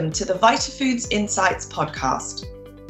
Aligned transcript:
Welcome 0.00 0.14
to 0.14 0.24
the 0.24 0.38
VitaFoods 0.38 1.08
Insights 1.10 1.66
podcast. 1.66 2.46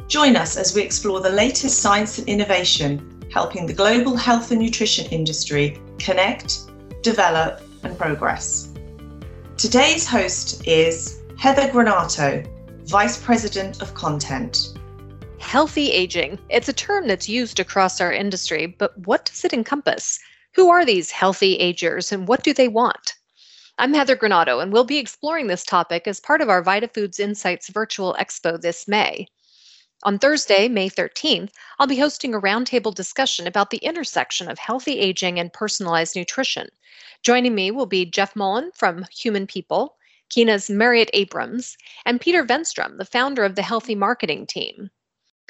Join 0.07 0.37
us 0.37 0.57
as 0.57 0.77
we 0.77 0.83
explore 0.83 1.19
the 1.19 1.29
latest 1.29 1.81
science 1.81 2.21
and 2.21 2.29
innovation 2.29 3.21
helping 3.33 3.67
the 3.67 3.73
global 3.73 4.15
health 4.15 4.53
and 4.53 4.61
nutrition 4.61 5.07
industry 5.07 5.77
connect, 5.99 6.71
develop, 7.03 7.63
and 7.83 7.99
progress. 7.99 8.73
Today's 9.57 10.07
host 10.07 10.65
is 10.69 11.21
Heather 11.37 11.67
Granato, 11.73 12.47
Vice 12.87 13.21
President 13.21 13.83
of 13.83 13.93
Content. 13.95 14.79
Healthy 15.41 15.91
aging. 15.91 16.39
It's 16.49 16.69
a 16.69 16.73
term 16.73 17.09
that's 17.09 17.29
used 17.29 17.59
across 17.59 18.01
our 18.01 18.13
industry, 18.13 18.69
but 18.69 18.97
what 18.99 19.25
does 19.25 19.45
it 19.45 19.53
encompass? 19.53 20.21
Who 20.55 20.71
are 20.71 20.85
these 20.85 21.11
healthy 21.11 21.57
agers 21.57 22.13
and 22.13 22.29
what 22.29 22.45
do 22.45 22.55
they 22.55 22.69
want? 22.69 23.17
I'm 23.81 23.95
Heather 23.95 24.15
Granato, 24.15 24.63
and 24.63 24.75
we'll 24.75 24.85
be 24.85 24.99
exploring 24.99 25.47
this 25.47 25.65
topic 25.65 26.07
as 26.07 26.21
part 26.21 26.43
of 26.43 26.51
our 26.51 26.63
VitaFoods 26.63 27.19
Insights 27.19 27.71
virtual 27.71 28.15
expo 28.21 28.61
this 28.61 28.87
May. 28.87 29.27
On 30.03 30.19
Thursday, 30.19 30.69
May 30.69 30.91
13th, 30.91 31.49
I'll 31.79 31.87
be 31.87 31.99
hosting 31.99 32.35
a 32.35 32.41
roundtable 32.43 32.95
discussion 32.95 33.47
about 33.47 33.71
the 33.71 33.79
intersection 33.79 34.51
of 34.51 34.59
healthy 34.59 34.99
aging 34.99 35.41
and 35.41 35.51
personalized 35.51 36.15
nutrition. 36.15 36.69
Joining 37.23 37.55
me 37.55 37.71
will 37.71 37.87
be 37.87 38.05
Geoff 38.05 38.35
Mullan 38.35 38.71
from 38.75 39.07
Human 39.17 39.47
People, 39.47 39.97
Qina's 40.29 40.69
Mariette 40.69 41.09
Abrahams, 41.15 41.79
and 42.05 42.21
Peter 42.21 42.45
Wennstrom, 42.45 42.99
the 42.99 43.07
founder 43.07 43.45
of 43.45 43.55
the 43.55 43.63
Healthy 43.63 43.95
Marketing 43.95 44.47
Team. 44.47 44.91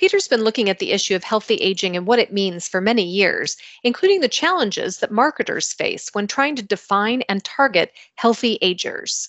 Peter's 0.00 0.28
been 0.28 0.44
looking 0.44 0.70
at 0.70 0.78
the 0.78 0.92
issue 0.92 1.14
of 1.14 1.22
healthy 1.22 1.56
aging 1.56 1.94
and 1.94 2.06
what 2.06 2.18
it 2.18 2.32
means 2.32 2.66
for 2.66 2.80
many 2.80 3.02
years, 3.04 3.58
including 3.82 4.22
the 4.22 4.30
challenges 4.30 4.96
that 4.96 5.10
marketers 5.10 5.74
face 5.74 6.08
when 6.14 6.26
trying 6.26 6.56
to 6.56 6.62
define 6.62 7.20
and 7.28 7.44
target 7.44 7.92
healthy 8.14 8.58
agers. 8.62 9.28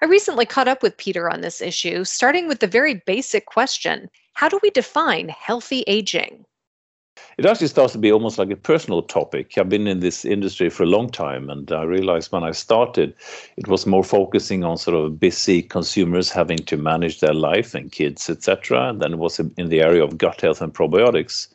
I 0.00 0.06
recently 0.06 0.46
caught 0.46 0.68
up 0.68 0.82
with 0.82 0.96
Peter 0.96 1.30
on 1.30 1.42
this 1.42 1.60
issue, 1.60 2.04
starting 2.04 2.48
with 2.48 2.60
the 2.60 2.66
very 2.66 2.94
basic 2.94 3.44
question 3.44 4.08
How 4.32 4.48
do 4.48 4.58
we 4.62 4.70
define 4.70 5.28
healthy 5.28 5.84
aging? 5.86 6.46
It 7.38 7.46
actually 7.46 7.66
starts 7.68 7.92
to 7.92 7.98
be 7.98 8.12
almost 8.12 8.38
like 8.38 8.50
a 8.50 8.56
personal 8.56 9.02
topic. 9.02 9.58
I've 9.58 9.68
been 9.68 9.86
in 9.86 10.00
this 10.00 10.24
industry 10.24 10.70
for 10.70 10.84
a 10.84 10.86
long 10.86 11.10
time, 11.10 11.50
and 11.50 11.70
I 11.70 11.82
realized 11.82 12.32
when 12.32 12.44
I 12.44 12.52
started, 12.52 13.14
it 13.56 13.68
was 13.68 13.86
more 13.86 14.04
focusing 14.04 14.64
on 14.64 14.78
sort 14.78 14.96
of 14.96 15.20
busy 15.20 15.62
consumers 15.62 16.30
having 16.30 16.58
to 16.58 16.76
manage 16.76 17.20
their 17.20 17.34
life 17.34 17.74
and 17.74 17.92
kids, 17.92 18.30
etc. 18.30 18.94
Then 18.96 19.14
it 19.14 19.18
was 19.18 19.38
in 19.38 19.68
the 19.68 19.82
area 19.82 20.02
of 20.02 20.18
gut 20.18 20.40
health 20.40 20.60
and 20.60 20.72
probiotics. 20.72 21.48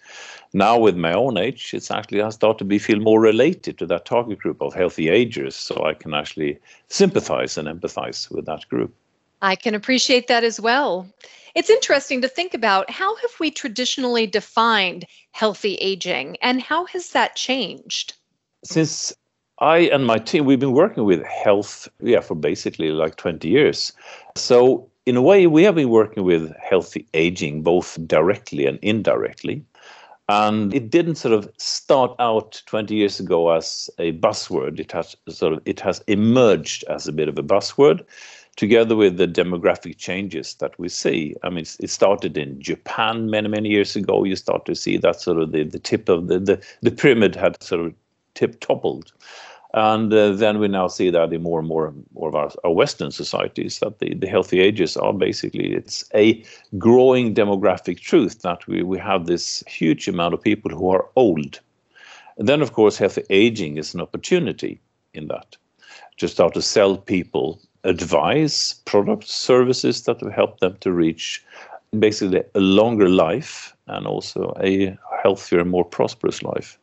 Now, 0.53 0.77
with 0.77 0.97
my 0.97 1.13
own 1.13 1.37
age, 1.37 1.73
it's 1.73 1.89
actually 1.89 2.21
I 2.21 2.29
start 2.29 2.57
to 2.57 2.65
be 2.65 2.77
feel 2.77 2.99
more 2.99 3.21
related 3.21 3.77
to 3.77 3.85
that 3.85 4.05
target 4.05 4.39
group 4.39 4.61
of 4.61 4.73
healthy 4.73 5.09
agers, 5.09 5.55
so 5.55 5.85
I 5.85 5.93
can 5.93 6.13
actually 6.13 6.59
sympathize 6.89 7.57
and 7.57 7.67
empathize 7.67 8.29
with 8.29 8.45
that 8.45 8.67
group. 8.67 8.93
I 9.41 9.55
can 9.55 9.75
appreciate 9.75 10.27
that 10.27 10.43
as 10.43 10.59
well. 10.59 11.07
It's 11.55 11.69
interesting 11.69 12.21
to 12.21 12.27
think 12.27 12.53
about 12.53 12.89
how 12.89 13.15
have 13.17 13.31
we 13.39 13.51
traditionally 13.51 14.27
defined 14.27 15.05
healthy 15.31 15.75
aging 15.75 16.37
and 16.41 16.61
how 16.61 16.85
has 16.85 17.09
that 17.09 17.35
changed? 17.35 18.13
Since 18.63 19.13
I 19.59 19.79
and 19.93 20.05
my 20.05 20.17
team 20.17 20.45
we've 20.45 20.59
been 20.59 20.71
working 20.71 21.03
with 21.03 21.23
health 21.25 21.87
yeah 21.99 22.21
for 22.21 22.35
basically 22.35 22.91
like 22.91 23.15
20 23.17 23.47
years. 23.49 23.91
So 24.35 24.89
in 25.05 25.17
a 25.17 25.21
way 25.21 25.47
we 25.47 25.63
have 25.63 25.75
been 25.75 25.89
working 25.89 26.23
with 26.23 26.53
healthy 26.57 27.07
aging 27.13 27.63
both 27.63 27.97
directly 28.07 28.65
and 28.65 28.79
indirectly. 28.81 29.65
And 30.29 30.73
it 30.73 30.89
didn't 30.89 31.15
sort 31.15 31.33
of 31.33 31.51
start 31.57 32.15
out 32.17 32.61
20 32.67 32.95
years 32.95 33.19
ago 33.19 33.51
as 33.51 33.89
a 33.97 34.13
buzzword. 34.13 34.79
It 34.79 34.93
has 34.93 35.13
sort 35.27 35.51
of 35.51 35.61
it 35.65 35.81
has 35.81 36.01
emerged 36.07 36.85
as 36.85 37.07
a 37.07 37.11
bit 37.11 37.27
of 37.27 37.37
a 37.37 37.43
buzzword 37.43 38.05
together 38.61 38.95
with 38.95 39.17
the 39.17 39.27
demographic 39.27 39.97
changes 39.97 40.53
that 40.59 40.77
we 40.77 40.87
see. 40.87 41.35
I 41.41 41.49
mean, 41.49 41.65
it 41.79 41.89
started 41.89 42.37
in 42.37 42.61
Japan 42.61 43.31
many, 43.31 43.47
many 43.47 43.69
years 43.69 43.95
ago. 43.95 44.23
You 44.23 44.35
start 44.35 44.67
to 44.67 44.75
see 44.75 44.97
that 44.97 45.19
sort 45.19 45.39
of 45.39 45.51
the, 45.51 45.63
the 45.63 45.79
tip 45.79 46.07
of 46.09 46.27
the, 46.27 46.37
the, 46.37 46.63
the 46.83 46.91
pyramid 46.91 47.35
had 47.35 47.61
sort 47.63 47.83
of 47.83 47.91
tip 48.35 48.59
toppled. 48.59 49.13
And 49.73 50.13
uh, 50.13 50.33
then 50.33 50.59
we 50.59 50.67
now 50.67 50.89
see 50.89 51.09
that 51.09 51.33
in 51.33 51.41
more 51.41 51.57
and 51.57 51.67
more, 51.67 51.91
more 52.13 52.29
of 52.29 52.35
our, 52.35 52.51
our 52.63 52.71
Western 52.71 53.09
societies, 53.09 53.79
that 53.79 53.97
the, 53.97 54.13
the 54.13 54.27
healthy 54.27 54.59
ages 54.59 54.95
are 54.95 55.11
basically, 55.11 55.73
it's 55.73 56.07
a 56.13 56.43
growing 56.77 57.33
demographic 57.33 57.99
truth 57.99 58.43
that 58.43 58.67
we, 58.67 58.83
we 58.83 58.99
have 58.99 59.25
this 59.25 59.63
huge 59.65 60.07
amount 60.07 60.35
of 60.35 60.41
people 60.43 60.69
who 60.69 60.91
are 60.91 61.09
old. 61.15 61.59
And 62.37 62.47
then, 62.47 62.61
of 62.61 62.73
course, 62.73 62.95
healthy 62.99 63.23
aging 63.31 63.77
is 63.77 63.95
an 63.95 64.01
opportunity 64.01 64.79
in 65.15 65.29
that 65.29 65.57
to 66.17 66.27
start 66.27 66.53
to 66.53 66.61
sell 66.61 66.95
people 66.95 67.59
advise 67.83 68.75
products, 68.85 69.31
services 69.31 70.03
that 70.03 70.21
will 70.21 70.31
help 70.31 70.59
them 70.59 70.77
to 70.81 70.91
reach 70.91 71.43
basically 71.97 72.43
a 72.55 72.59
longer 72.59 73.09
life 73.09 73.75
and 73.87 74.07
also 74.07 74.53
a 74.61 74.97
healthier, 75.23 75.65
more 75.65 75.85
prosperous 75.85 76.41
life. 76.41 76.77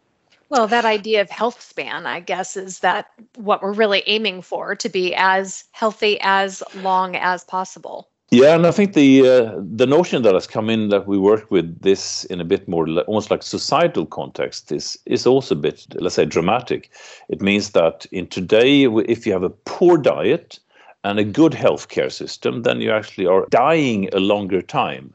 Well, 0.50 0.66
that 0.68 0.84
idea 0.84 1.20
of 1.20 1.30
health 1.30 1.60
span, 1.60 2.06
I 2.06 2.20
guess, 2.20 2.56
is 2.56 2.80
that 2.80 3.06
what 3.36 3.62
we're 3.62 3.72
really 3.72 4.02
aiming 4.06 4.42
for 4.42 4.74
to 4.76 4.88
be 4.88 5.14
as 5.14 5.64
healthy 5.72 6.18
as 6.22 6.62
long 6.76 7.16
as 7.16 7.44
possible. 7.44 8.08
Yeah, 8.30 8.54
and 8.54 8.66
I 8.66 8.72
think 8.72 8.92
the 8.92 9.26
uh, 9.26 9.58
the 9.58 9.86
notion 9.86 10.22
that 10.22 10.34
has 10.34 10.46
come 10.46 10.68
in 10.68 10.90
that 10.90 11.06
we 11.06 11.16
work 11.16 11.50
with 11.50 11.80
this 11.80 12.24
in 12.24 12.42
a 12.42 12.44
bit 12.44 12.68
more 12.68 12.86
almost 13.06 13.30
like 13.30 13.42
societal 13.42 14.04
context 14.04 14.70
is 14.70 14.98
is 15.06 15.26
also 15.26 15.54
a 15.54 15.58
bit 15.58 15.86
let's 15.94 16.16
say 16.16 16.26
dramatic. 16.26 16.90
It 17.30 17.40
means 17.40 17.70
that 17.70 18.04
in 18.12 18.26
today, 18.26 18.84
if 18.84 19.26
you 19.26 19.32
have 19.32 19.44
a 19.44 19.50
poor 19.50 19.96
diet, 19.96 20.58
and 21.08 21.18
a 21.18 21.24
good 21.24 21.52
healthcare 21.52 22.12
system, 22.12 22.64
then 22.64 22.82
you 22.82 22.90
actually 22.90 23.26
are 23.26 23.46
dying 23.48 24.10
a 24.12 24.20
longer 24.20 24.60
time 24.60 25.14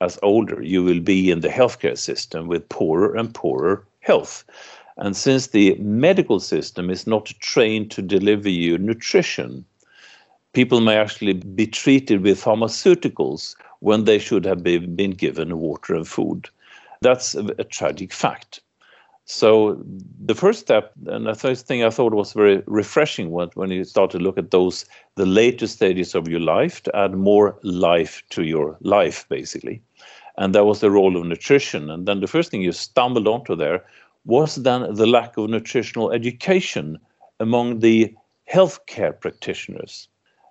as 0.00 0.18
older. 0.22 0.62
You 0.62 0.82
will 0.82 1.00
be 1.00 1.30
in 1.30 1.40
the 1.40 1.50
healthcare 1.50 1.98
system 1.98 2.48
with 2.48 2.66
poorer 2.70 3.14
and 3.14 3.34
poorer 3.34 3.84
health. 4.00 4.42
And 4.96 5.14
since 5.14 5.48
the 5.48 5.74
medical 5.74 6.40
system 6.40 6.88
is 6.88 7.06
not 7.06 7.26
trained 7.40 7.90
to 7.90 8.00
deliver 8.00 8.48
you 8.48 8.78
nutrition, 8.78 9.66
people 10.54 10.80
may 10.80 10.96
actually 10.96 11.34
be 11.34 11.66
treated 11.66 12.22
with 12.22 12.42
pharmaceuticals 12.42 13.54
when 13.80 14.04
they 14.04 14.18
should 14.18 14.46
have 14.46 14.62
been 14.62 15.10
given 15.10 15.60
water 15.60 15.94
and 15.94 16.08
food. 16.08 16.48
That's 17.02 17.34
a, 17.34 17.44
a 17.58 17.64
tragic 17.64 18.14
fact. 18.14 18.60
So 19.26 19.82
the 20.20 20.34
first 20.34 20.60
step, 20.60 20.92
and 21.06 21.26
the 21.26 21.34
first 21.34 21.66
thing 21.66 21.82
I 21.82 21.90
thought 21.90 22.12
was 22.12 22.34
very 22.34 22.62
refreshing 22.66 23.30
when, 23.30 23.48
when 23.54 23.70
you 23.70 23.84
start 23.84 24.10
to 24.10 24.18
look 24.18 24.36
at 24.36 24.50
those, 24.50 24.84
the 25.14 25.24
later 25.24 25.66
stages 25.66 26.14
of 26.14 26.28
your 26.28 26.40
life, 26.40 26.82
to 26.82 26.96
add 26.96 27.14
more 27.14 27.58
life 27.62 28.22
to 28.30 28.42
your 28.42 28.76
life, 28.80 29.26
basically. 29.30 29.80
And 30.36 30.54
that 30.54 30.66
was 30.66 30.80
the 30.80 30.90
role 30.90 31.16
of 31.16 31.24
nutrition. 31.24 31.88
And 31.88 32.06
then 32.06 32.20
the 32.20 32.26
first 32.26 32.50
thing 32.50 32.60
you 32.60 32.72
stumbled 32.72 33.26
onto 33.26 33.56
there 33.56 33.82
was 34.26 34.56
then 34.56 34.92
the 34.94 35.06
lack 35.06 35.36
of 35.38 35.48
nutritional 35.48 36.12
education 36.12 36.98
among 37.40 37.78
the 37.78 38.14
healthcare 38.52 39.18
practitioners. 39.18 40.08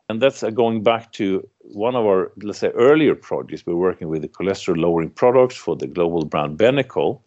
And 0.09 0.19
that's 0.19 0.41
going 0.41 0.81
back 0.83 1.12
to 1.13 1.47
one 1.59 1.95
of 1.95 2.06
our, 2.06 2.31
let's 2.41 2.59
say, 2.59 2.69
earlier 2.69 3.13
projects. 3.13 3.66
We're 3.66 3.75
working 3.75 4.09
with 4.09 4.23
the 4.23 4.28
cholesterol 4.28 4.78
lowering 4.78 5.12
products 5.12 5.56
for 5.56 5.75
the 5.75 5.88
global 5.88 6.25
brand 6.25 6.57
Benecol 6.57 7.22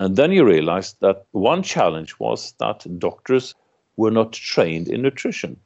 and 0.00 0.16
then 0.16 0.32
you 0.32 0.44
realize 0.46 0.94
that 1.00 1.26
one 1.32 1.62
challenge 1.62 2.18
was 2.18 2.54
that 2.58 2.86
doctors 2.98 3.54
were 3.96 4.10
not 4.10 4.32
trained 4.32 4.88
in 4.88 5.02
nutrition. 5.02 5.60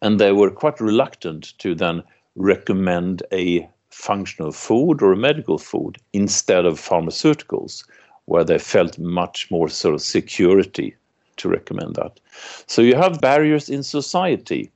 And 0.00 0.18
they 0.18 0.32
were 0.32 0.50
quite 0.50 0.80
reluctant 0.80 1.52
to 1.58 1.74
then 1.74 2.02
recommend 2.36 3.22
a 3.32 3.68
functional 3.90 4.52
food 4.52 5.02
or 5.02 5.12
a 5.12 5.16
medical 5.16 5.58
food 5.58 5.98
instead 6.14 6.64
of 6.64 6.80
pharmaceuticals, 6.80 7.84
where 8.24 8.44
they 8.44 8.58
felt 8.58 8.98
much 8.98 9.50
more 9.50 9.68
sort 9.68 9.94
of 9.94 10.00
security 10.00 10.96
to 11.36 11.48
recommend 11.50 11.96
that. 11.96 12.18
So 12.66 12.80
you 12.80 12.94
have 12.94 13.20
barriers 13.20 13.68
in 13.68 13.82
society 13.82 14.70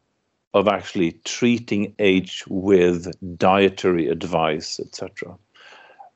of 0.52 0.68
actually 0.68 1.12
treating 1.24 1.94
age 1.98 2.44
with 2.48 3.10
dietary 3.38 4.08
advice, 4.08 4.78
etc. 4.78 5.38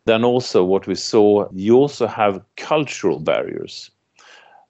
Then 0.07 0.25
also 0.25 0.65
what 0.65 0.87
we 0.87 0.95
saw, 0.95 1.49
you 1.53 1.77
also 1.77 2.07
have 2.07 2.45
cultural 2.57 3.19
barriers. 3.19 3.91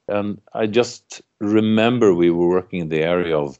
And 0.09 0.41
I 0.53 0.67
just 0.67 1.23
remember 1.41 2.15
we 2.15 2.31
were 2.31 2.49
working 2.49 2.81
in 2.81 2.89
the 2.89 3.03
area 3.03 3.37
of 3.37 3.59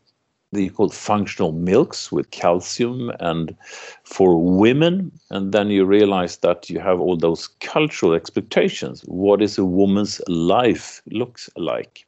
the 0.53 0.69
called 0.71 0.95
functional 0.95 1.51
milks 1.51 2.13
with 2.13 2.31
calcium 2.31 3.11
and 3.19 3.57
for 4.05 4.37
women. 4.37 5.11
And 5.31 5.53
then 5.53 5.69
you 5.69 5.85
realize 5.85 6.37
that 6.39 6.71
you 6.71 6.79
have 6.79 7.01
all 7.01 7.17
those 7.17 7.49
cultural 7.61 8.15
expectations 8.15 9.03
what 9.07 9.43
is 9.43 9.59
a 9.59 9.65
woman's 9.65 10.21
life 10.29 11.03
looks 11.11 11.51
like. 11.57 12.07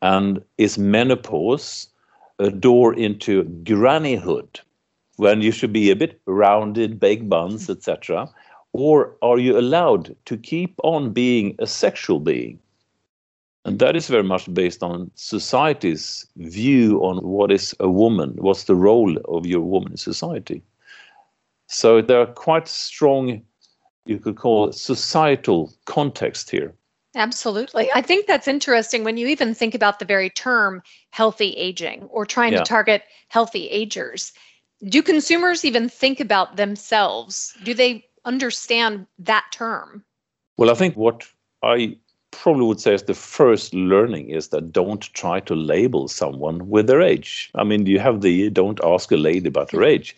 And 0.00 0.42
is 0.58 0.78
menopause 0.78 1.88
a 2.38 2.50
door 2.50 2.94
into 2.94 3.44
grannyhood 3.64 4.60
when 5.16 5.42
you 5.42 5.50
should 5.50 5.72
be 5.72 5.90
a 5.90 5.96
bit 5.96 6.20
rounded 6.26 6.98
baked 6.98 7.28
buns 7.28 7.68
etc 7.68 8.28
or 8.72 9.14
are 9.22 9.38
you 9.38 9.58
allowed 9.58 10.16
to 10.24 10.36
keep 10.36 10.74
on 10.82 11.12
being 11.12 11.54
a 11.58 11.66
sexual 11.66 12.20
being? 12.20 12.58
And 13.64 13.78
that 13.78 13.94
is 13.94 14.08
very 14.08 14.24
much 14.24 14.52
based 14.52 14.82
on 14.82 15.10
society's 15.14 16.26
view 16.36 16.98
on 17.04 17.18
what 17.18 17.52
is 17.52 17.74
a 17.78 17.88
woman, 17.88 18.34
what's 18.38 18.64
the 18.64 18.74
role 18.74 19.16
of 19.28 19.46
your 19.46 19.60
woman 19.60 19.92
in 19.92 19.98
society. 19.98 20.62
So 21.68 22.02
there 22.02 22.20
are 22.20 22.26
quite 22.26 22.66
strong, 22.66 23.42
you 24.04 24.18
could 24.18 24.36
call 24.36 24.68
it 24.68 24.74
societal 24.74 25.72
context 25.84 26.50
here. 26.50 26.74
Absolutely. 27.14 27.90
I 27.94 28.02
think 28.02 28.26
that's 28.26 28.48
interesting 28.48 29.04
when 29.04 29.16
you 29.16 29.26
even 29.28 29.54
think 29.54 29.74
about 29.74 29.98
the 29.98 30.04
very 30.06 30.30
term 30.30 30.82
healthy 31.10 31.52
aging 31.52 32.04
or 32.04 32.24
trying 32.24 32.52
yeah. 32.52 32.58
to 32.60 32.64
target 32.64 33.04
healthy 33.28 33.68
agers. 33.68 34.32
Do 34.84 35.02
consumers 35.02 35.64
even 35.64 35.88
think 35.88 36.20
about 36.20 36.56
themselves? 36.56 37.54
Do 37.62 37.74
they 37.74 38.04
understand 38.24 39.06
that 39.18 39.44
term? 39.52 40.04
Well, 40.56 40.70
I 40.70 40.74
think 40.74 40.96
what 40.96 41.26
I 41.62 41.96
probably 42.30 42.66
would 42.66 42.80
say 42.80 42.94
is 42.94 43.04
the 43.04 43.14
first 43.14 43.74
learning 43.74 44.30
is 44.30 44.48
that 44.48 44.72
don't 44.72 45.02
try 45.12 45.40
to 45.40 45.54
label 45.54 46.08
someone 46.08 46.68
with 46.68 46.86
their 46.86 47.02
age. 47.02 47.50
I 47.54 47.64
mean, 47.64 47.86
you 47.86 47.98
have 47.98 48.20
the 48.20 48.50
don't 48.50 48.80
ask 48.84 49.12
a 49.12 49.16
lady 49.16 49.48
about 49.48 49.70
her 49.72 49.84
age. 49.84 50.16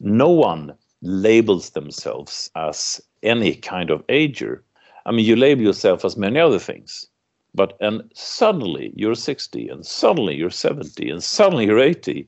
No 0.00 0.28
one 0.28 0.74
labels 1.02 1.70
themselves 1.70 2.50
as 2.56 3.00
any 3.22 3.54
kind 3.54 3.90
of 3.90 4.02
ager. 4.08 4.62
I 5.06 5.12
mean, 5.12 5.24
you 5.24 5.36
label 5.36 5.62
yourself 5.62 6.04
as 6.04 6.16
many 6.16 6.40
other 6.40 6.58
things. 6.58 7.06
But 7.54 7.76
and 7.80 8.10
suddenly 8.14 8.92
you're 8.96 9.14
60 9.14 9.68
and 9.68 9.84
suddenly 9.84 10.34
you're 10.34 10.50
70 10.50 11.10
and 11.10 11.22
suddenly 11.22 11.66
you're 11.66 11.78
80. 11.78 12.26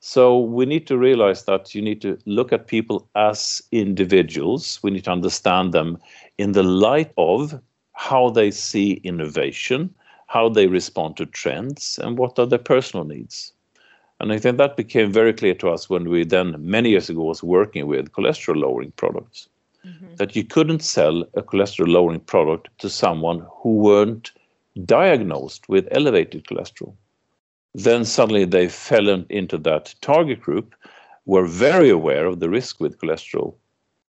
So 0.00 0.38
we 0.38 0.64
need 0.64 0.86
to 0.86 0.96
realize 0.96 1.44
that 1.44 1.74
you 1.74 1.82
need 1.82 2.00
to 2.02 2.18
look 2.24 2.52
at 2.52 2.68
people 2.68 3.08
as 3.16 3.62
individuals. 3.72 4.78
We 4.82 4.92
need 4.92 5.04
to 5.04 5.10
understand 5.10 5.72
them 5.72 5.98
in 6.38 6.52
the 6.52 6.62
light 6.62 7.12
of 7.16 7.60
how 7.94 8.30
they 8.30 8.52
see 8.52 9.00
innovation, 9.02 9.92
how 10.28 10.48
they 10.48 10.68
respond 10.68 11.16
to 11.16 11.26
trends, 11.26 11.98
and 12.02 12.16
what 12.16 12.38
are 12.38 12.46
their 12.46 12.58
personal 12.58 13.04
needs. 13.04 13.52
And 14.20 14.32
I 14.32 14.38
think 14.38 14.56
that 14.58 14.76
became 14.76 15.12
very 15.12 15.32
clear 15.32 15.54
to 15.54 15.70
us 15.70 15.90
when 15.90 16.08
we 16.08 16.24
then, 16.24 16.56
many 16.58 16.90
years 16.90 17.10
ago, 17.10 17.22
was 17.22 17.42
working 17.42 17.86
with 17.86 18.12
cholesterol 18.12 18.60
lowering 18.60 18.92
products. 18.92 19.48
Mm-hmm. 19.84 20.16
That 20.16 20.34
you 20.34 20.44
couldn't 20.44 20.82
sell 20.82 21.22
a 21.34 21.42
cholesterol 21.42 21.88
lowering 21.88 22.20
product 22.20 22.68
to 22.78 22.88
someone 22.88 23.46
who 23.62 23.76
weren't 23.76 24.32
diagnosed 24.84 25.68
with 25.68 25.88
elevated 25.90 26.44
cholesterol. 26.44 26.94
Then 27.84 28.04
suddenly 28.04 28.44
they 28.44 28.68
fell 28.68 29.08
into 29.08 29.56
that 29.58 29.94
target 30.00 30.40
group, 30.40 30.74
were 31.26 31.46
very 31.46 31.90
aware 31.90 32.26
of 32.26 32.40
the 32.40 32.50
risk 32.50 32.80
with 32.80 32.98
cholesterol, 32.98 33.54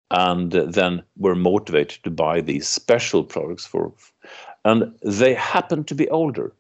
and 0.10 0.52
then 0.52 1.04
were 1.18 1.36
motivated 1.36 2.04
to 2.04 2.10
buy 2.10 2.42
these 2.42 2.68
special 2.68 3.24
products 3.24 3.68
for 3.68 3.94
and 4.66 4.92
they 5.04 5.36
happen 5.36 5.84
to 5.84 5.94
be 5.94 6.10
older. 6.10 6.52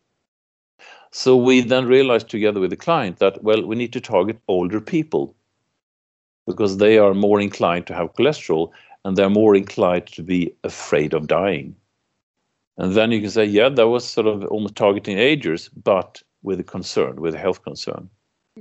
So 1.11 1.35
we 1.35 1.61
then 1.61 1.87
realized 1.87 2.29
together 2.29 2.59
with 2.59 2.69
the 2.69 2.85
client 2.85 3.17
that 3.17 3.43
well 3.43 3.65
we 3.65 3.75
need 3.75 3.93
to 3.93 4.01
target 4.01 4.37
older 4.47 4.79
people 4.79 5.35
because 6.45 6.77
they 6.77 6.99
are 6.99 7.15
more 7.15 7.41
inclined 7.41 7.87
to 7.87 7.95
have 7.95 8.13
cholesterol 8.13 8.69
and 9.03 9.17
they're 9.17 9.31
more 9.31 9.55
inclined 9.55 10.05
to 10.07 10.21
be 10.21 10.53
afraid 10.63 11.15
of 11.15 11.25
dying. 11.25 11.75
And 12.77 12.93
then 12.93 13.11
you 13.11 13.19
can 13.21 13.31
say 13.31 13.45
yeah 13.45 13.69
that 13.69 13.87
was 13.87 14.07
sort 14.07 14.27
of 14.27 14.45
almost 14.45 14.75
targeting 14.75 15.17
agers 15.17 15.69
but 15.69 16.21
with 16.43 16.59
a 16.59 16.63
concern 16.63 17.21
with 17.21 17.35
a 17.35 17.39
health 17.39 17.63
concern 17.63 18.09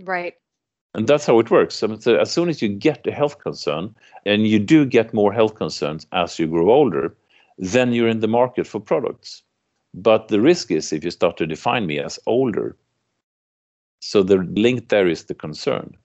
right 0.05 0.35
and 0.95 1.07
that's 1.07 1.27
how 1.27 1.39
it 1.39 1.51
works. 1.51 1.77
So 1.77 2.17
as 2.17 2.33
soon 2.33 2.49
as 2.49 2.63
you 2.63 2.69
get 2.69 3.07
a 3.07 3.13
health 3.13 3.39
concern, 3.39 3.95
and 4.25 4.47
you 4.47 4.59
do 4.59 4.85
get 4.87 5.15
more 5.15 5.33
health 5.33 5.55
concerns 5.55 6.07
as 6.13 6.39
you 6.39 6.47
grow 6.47 6.71
older, 6.71 7.15
then 7.59 7.93
you're 7.93 8.09
in 8.09 8.21
the 8.21 8.29
market 8.29 8.67
for 8.67 8.81
products. 8.81 9.43
But 9.95 10.29
the 10.29 10.41
risk 10.41 10.71
is 10.71 10.93
if 10.93 11.05
you 11.05 11.11
start 11.11 11.37
to 11.39 11.47
define 11.47 11.87
me 11.87 11.99
as 11.99 12.19
older. 12.27 12.77
So 14.01 14.23
the 14.23 14.39
link 14.39 14.89
there 14.89 15.09
is 15.09 15.25
the 15.25 15.35
concern, 15.35 15.97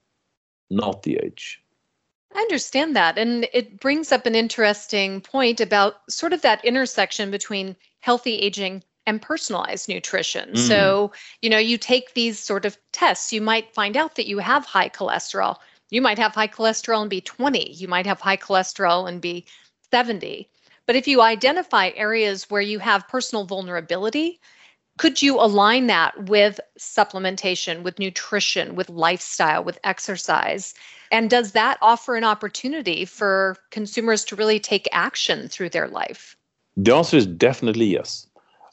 not 0.70 1.04
the 1.04 1.18
age. 1.24 1.62
I 2.36 2.40
understand 2.40 2.96
that. 2.96 3.18
And 3.18 3.48
it 3.54 3.80
brings 3.80 4.12
up 4.12 4.26
an 4.26 4.36
interesting 4.36 5.22
point 5.22 5.62
about 5.62 5.96
sort 6.10 6.34
of 6.34 6.42
that 6.42 6.64
intersection 6.66 7.30
between 7.30 7.76
healthy 8.00 8.38
aging 8.38 8.84
and 9.06 9.22
personalized 9.22 9.90
nutrition. 9.90 10.50
Mm. 10.54 10.68
So, 10.68 11.12
you 11.42 11.50
know, 11.50 11.58
you 11.58 11.78
take 11.78 12.14
these 12.14 12.40
sort 12.40 12.66
of 12.66 12.78
tests, 12.92 13.34
you 13.34 13.42
might 13.42 13.74
find 13.74 13.98
out 13.98 14.16
that 14.16 14.28
you 14.28 14.40
have 14.40 14.66
high 14.66 14.90
cholesterol. 14.90 15.58
You 15.90 16.02
might 16.02 16.18
have 16.18 16.34
high 16.34 16.48
cholesterol 16.48 17.02
and 17.02 17.10
be 17.10 17.22
20. 17.22 17.72
You 17.72 17.88
might 17.88 18.06
have 18.06 18.20
high 18.20 18.38
cholesterol 18.38 19.08
and 19.08 19.22
be 19.22 19.46
70. 19.92 20.50
But 20.86 20.96
if 20.96 21.08
you 21.08 21.22
identify 21.22 21.92
areas 21.96 22.50
where 22.50 22.62
you 22.62 22.80
have 22.80 23.08
personal 23.08 23.46
vulnerability, 23.46 24.40
could 24.98 25.22
you 25.22 25.40
align 25.40 25.88
that 25.88 26.26
with 26.26 26.60
supplementation, 26.80 27.84
with 27.84 28.00
nutrition, 28.00 28.76
with 28.76 28.90
lifestyle, 28.90 29.64
with 29.64 29.80
exercise? 29.84 30.74
And 31.12 31.30
does 31.30 31.52
that 31.54 31.78
offer 31.82 32.16
an 32.16 32.24
opportunity 32.24 33.06
for 33.06 33.58
consumers 33.72 34.24
to 34.26 34.36
really 34.36 34.60
take 34.60 34.88
action 34.92 35.48
through 35.48 35.70
their 35.70 35.88
life? 35.88 36.36
The 36.78 36.96
answer 36.96 37.18
is 37.18 37.28
definitely 37.28 37.86
yes. 37.86 38.28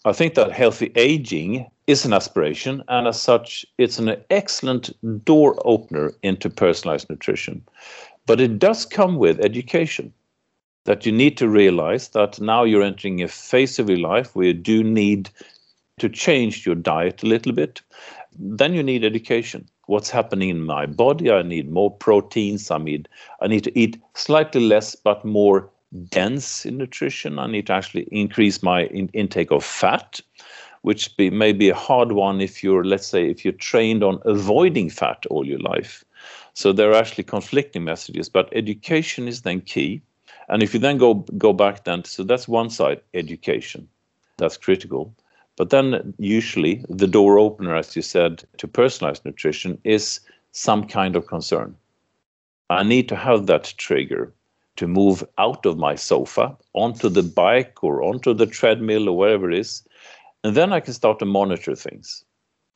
I 0.04 0.12
think 0.12 0.34
that 0.34 0.52
healthy 0.52 0.92
aging 0.96 1.70
is 1.86 2.06
an 2.06 2.14
aspiration, 2.14 2.82
and 2.88 3.06
as 3.06 3.20
such, 3.20 3.66
it's 3.76 3.98
an 3.98 4.16
excellent 4.30 4.90
door 5.24 5.60
opener 5.66 6.12
into 6.22 6.48
personalized 6.48 7.10
nutrition. 7.10 7.62
But 8.24 8.40
it 8.40 8.58
does 8.58 8.86
come 8.86 9.16
with 9.16 9.44
education 9.44 10.14
that 10.84 11.04
you 11.04 11.12
need 11.12 11.36
to 11.36 11.48
realize 11.48 12.08
that 12.10 12.40
now 12.40 12.64
you're 12.64 12.82
entering 12.82 13.22
a 13.22 13.28
phase 13.28 13.78
of 13.78 13.90
your 13.90 13.98
life 13.98 14.34
where 14.34 14.46
you 14.46 14.54
do 14.54 14.82
need 14.82 15.28
to 15.98 16.08
change 16.08 16.64
your 16.64 16.76
diet 16.76 17.22
a 17.22 17.26
little 17.26 17.52
bit. 17.52 17.82
Then 18.38 18.72
you 18.72 18.82
need 18.82 19.04
education. 19.04 19.68
What's 19.86 20.08
happening 20.08 20.48
in 20.48 20.62
my 20.62 20.86
body? 20.86 21.30
I 21.30 21.42
need 21.42 21.70
more 21.70 21.90
proteins. 21.90 22.70
I 22.70 22.78
need 22.78 23.08
I 23.42 23.48
need 23.48 23.64
to 23.64 23.78
eat 23.78 24.00
slightly 24.14 24.62
less 24.62 24.94
but 24.94 25.24
more 25.24 25.68
dense 26.08 26.64
in 26.64 26.76
nutrition. 26.76 27.38
I 27.38 27.46
need 27.46 27.66
to 27.66 27.72
actually 27.72 28.08
increase 28.10 28.62
my 28.62 28.84
in- 28.86 29.10
intake 29.12 29.50
of 29.50 29.64
fat, 29.64 30.20
which 30.82 31.16
be, 31.16 31.30
may 31.30 31.52
be 31.52 31.68
a 31.68 31.74
hard 31.74 32.12
one 32.12 32.40
if 32.40 32.62
you're, 32.62 32.84
let's 32.84 33.06
say, 33.06 33.28
if 33.28 33.44
you're 33.44 33.52
trained 33.52 34.02
on 34.02 34.20
avoiding 34.24 34.90
fat 34.90 35.26
all 35.30 35.46
your 35.46 35.58
life. 35.58 36.04
So 36.54 36.72
there 36.72 36.90
are 36.90 36.96
actually 36.96 37.24
conflicting 37.24 37.84
messages, 37.84 38.28
but 38.28 38.48
education 38.52 39.28
is 39.28 39.42
then 39.42 39.60
key. 39.60 40.02
And 40.48 40.62
if 40.62 40.74
you 40.74 40.80
then 40.80 40.98
go 40.98 41.14
go 41.38 41.52
back 41.52 41.84
then, 41.84 42.04
so 42.04 42.24
that's 42.24 42.48
one 42.48 42.70
side, 42.70 43.00
education, 43.14 43.88
that's 44.36 44.56
critical. 44.56 45.14
But 45.56 45.70
then 45.70 46.14
usually 46.18 46.84
the 46.88 47.06
door 47.06 47.38
opener, 47.38 47.76
as 47.76 47.94
you 47.94 48.02
said, 48.02 48.42
to 48.58 48.66
personalized 48.66 49.24
nutrition 49.24 49.78
is 49.84 50.20
some 50.52 50.86
kind 50.86 51.16
of 51.16 51.26
concern. 51.26 51.76
I 52.68 52.82
need 52.82 53.08
to 53.08 53.16
have 53.16 53.46
that 53.46 53.74
trigger 53.76 54.32
to 54.80 54.88
move 54.88 55.22
out 55.36 55.66
of 55.66 55.76
my 55.76 55.94
sofa 55.94 56.56
onto 56.72 57.10
the 57.10 57.22
bike 57.22 57.84
or 57.84 58.02
onto 58.02 58.32
the 58.32 58.46
treadmill 58.46 59.10
or 59.10 59.16
wherever 59.16 59.50
it 59.50 59.58
is. 59.58 59.86
And 60.42 60.56
then 60.56 60.72
I 60.72 60.80
can 60.80 60.94
start 60.94 61.18
to 61.18 61.26
monitor 61.26 61.74
things. 61.76 62.24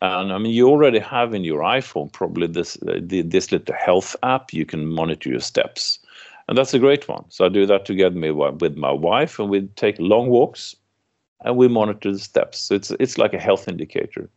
And 0.03 0.31
I 0.31 0.37
mean, 0.37 0.53
you 0.53 0.69
already 0.69 0.99
have 0.99 1.33
in 1.33 1.45
your 1.45 1.63
iPhone 1.63 2.13
probably 2.13 2.47
this 2.47 2.77
uh, 2.83 3.01
this 3.01 3.51
little 3.51 3.75
health 3.75 4.15
app. 4.23 4.53
You 4.53 4.67
can 4.67 4.87
monitor 4.87 5.31
your 5.31 5.41
steps, 5.41 5.99
and 6.47 6.59
that's 6.59 6.75
a 6.75 6.79
great 6.79 7.09
one. 7.09 7.25
So 7.31 7.47
I 7.47 7.49
do 7.49 7.65
that 7.65 7.87
together 7.87 8.35
with 8.35 8.77
my 8.77 8.93
wife, 8.93 9.39
and 9.39 9.49
we 9.49 9.63
take 9.77 9.97
long 9.99 10.29
walks, 10.29 10.77
and 11.41 11.57
we 11.57 11.69
monitor 11.69 12.13
the 12.13 12.19
steps. 12.19 12.59
So 12.59 12.75
it's 12.75 12.91
it's 13.01 13.17
like 13.17 13.33
a 13.33 13.41
health 13.41 13.67
indicator, 13.67 14.29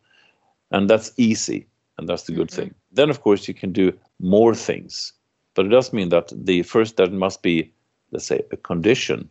and 0.72 0.90
that's 0.90 1.12
easy, 1.18 1.68
and 1.98 2.08
that's 2.08 2.24
the 2.24 2.34
good 2.34 2.48
mm-hmm. 2.48 2.62
thing. 2.62 2.76
Then 2.94 3.10
of 3.10 3.20
course 3.20 3.50
you 3.50 3.54
can 3.54 3.74
do 3.74 3.92
more 4.20 4.56
things. 4.56 5.12
But 5.58 5.66
it 5.66 5.70
does 5.70 5.92
mean 5.92 6.10
that 6.10 6.32
the 6.32 6.62
first 6.62 6.98
there 6.98 7.10
must 7.10 7.42
be, 7.42 7.74
let's 8.12 8.28
say, 8.28 8.44
a 8.52 8.58
condition. 8.58 9.28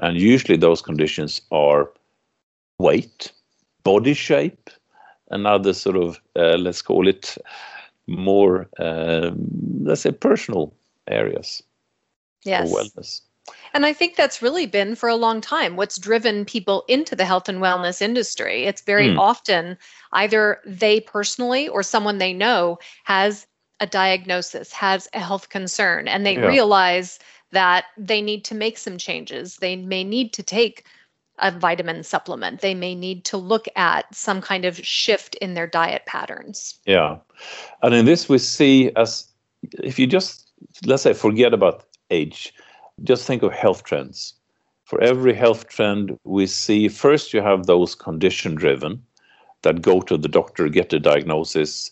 And 0.00 0.16
usually 0.16 0.56
those 0.56 0.80
conditions 0.80 1.42
are 1.50 1.92
weight, 2.78 3.30
body 3.84 4.14
shape, 4.14 4.70
and 5.30 5.46
other 5.46 5.74
sort 5.74 5.96
of, 5.96 6.18
uh, 6.36 6.56
let's 6.56 6.80
call 6.80 7.06
it, 7.06 7.36
more, 8.06 8.66
um, 8.78 9.46
let's 9.82 10.00
say, 10.00 10.12
personal 10.12 10.72
areas 11.06 11.62
yes. 12.44 12.70
for 12.70 12.78
wellness. 12.78 13.20
And 13.74 13.84
I 13.84 13.92
think 13.92 14.16
that's 14.16 14.40
really 14.40 14.66
been 14.66 14.94
for 14.94 15.08
a 15.10 15.16
long 15.16 15.42
time 15.42 15.76
what's 15.76 15.98
driven 15.98 16.46
people 16.46 16.84
into 16.88 17.14
the 17.14 17.26
health 17.26 17.48
and 17.50 17.58
wellness 17.58 18.00
industry. 18.00 18.64
It's 18.64 18.80
very 18.80 19.08
mm. 19.08 19.18
often 19.18 19.76
either 20.12 20.60
they 20.64 21.00
personally 21.00 21.68
or 21.68 21.82
someone 21.82 22.16
they 22.16 22.32
know 22.32 22.78
has 23.04 23.46
a 23.82 23.86
diagnosis, 23.86 24.72
has 24.72 25.08
a 25.12 25.18
health 25.18 25.48
concern, 25.48 26.06
and 26.06 26.24
they 26.24 26.36
yeah. 26.36 26.46
realize 26.46 27.18
that 27.50 27.86
they 27.98 28.22
need 28.22 28.44
to 28.44 28.54
make 28.54 28.78
some 28.78 28.96
changes. 28.96 29.56
They 29.56 29.74
may 29.74 30.04
need 30.04 30.32
to 30.34 30.42
take 30.42 30.84
a 31.38 31.50
vitamin 31.50 32.04
supplement. 32.04 32.60
They 32.60 32.74
may 32.74 32.94
need 32.94 33.24
to 33.24 33.36
look 33.36 33.66
at 33.74 34.14
some 34.14 34.40
kind 34.40 34.64
of 34.64 34.78
shift 34.86 35.34
in 35.36 35.54
their 35.54 35.66
diet 35.66 36.06
patterns. 36.06 36.78
Yeah. 36.86 37.16
And 37.82 37.92
in 37.92 38.04
this, 38.06 38.28
we 38.28 38.38
see 38.38 38.92
as 38.94 39.26
if 39.82 39.98
you 39.98 40.06
just, 40.06 40.48
let's 40.86 41.02
say, 41.02 41.12
forget 41.12 41.52
about 41.52 41.84
age, 42.10 42.54
just 43.02 43.26
think 43.26 43.42
of 43.42 43.52
health 43.52 43.82
trends. 43.82 44.34
For 44.84 45.00
every 45.00 45.34
health 45.34 45.66
trend, 45.66 46.16
we 46.22 46.46
see 46.46 46.88
first 46.88 47.34
you 47.34 47.40
have 47.40 47.66
those 47.66 47.96
condition 47.96 48.54
driven 48.54 49.02
that 49.62 49.82
go 49.82 50.00
to 50.02 50.16
the 50.16 50.28
doctor, 50.28 50.68
get 50.68 50.92
a 50.92 51.00
diagnosis, 51.00 51.90